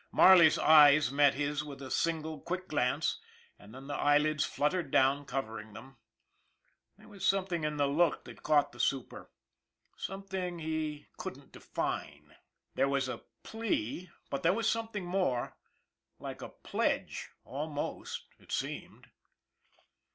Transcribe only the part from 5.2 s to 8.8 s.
cov ering them. There was something in the look that caught the